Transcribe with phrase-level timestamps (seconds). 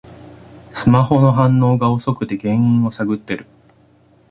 [0.71, 3.45] スマホの反応が遅くて原因を探ってる